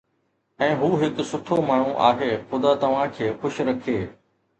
۽ 0.61 0.69
هو 0.83 0.87
هڪ 1.01 1.25
سٺو 1.31 1.59
ماڻهو 1.67 1.91
آهي، 2.05 2.29
خدا 2.55 2.71
توهان 2.85 3.13
کي 3.19 3.29
خوش 3.45 3.61
رکي 3.69 3.99